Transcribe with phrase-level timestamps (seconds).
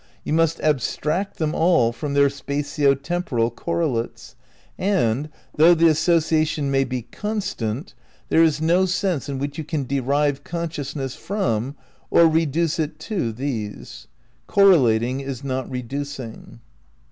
[0.23, 4.35] You must abstract them all from their spatio temporal correlates;
[4.79, 7.93] and, though the associa tion may be constant,
[8.29, 11.75] there is no sense in which you can derive consciousness from
[12.09, 14.07] or reduce it to these.
[14.47, 16.61] Correlating is not reducing.